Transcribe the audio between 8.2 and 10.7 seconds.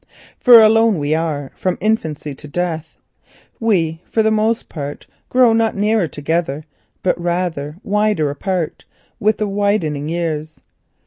apart with the widening years.